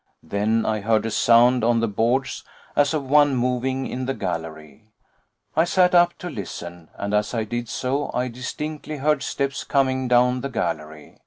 Then 0.23 0.65
I 0.65 0.79
heard 0.81 1.05
a 1.05 1.11
sound 1.11 1.63
on 1.63 1.79
the 1.79 1.87
boards 1.87 2.43
as 2.75 2.95
of 2.95 3.07
one 3.07 3.35
moving 3.35 3.85
in 3.85 4.07
the 4.07 4.15
gallery. 4.15 4.89
I 5.55 5.63
sat 5.65 5.93
up 5.93 6.17
to 6.17 6.29
listen, 6.31 6.89
and 6.95 7.13
as 7.13 7.35
I 7.35 7.43
did 7.43 7.69
so 7.69 8.09
I 8.11 8.27
distinctly 8.27 8.97
heard 8.97 9.21
steps 9.21 9.63
coming 9.63 10.07
down 10.07 10.41
the 10.41 10.49
gallery. 10.49 11.19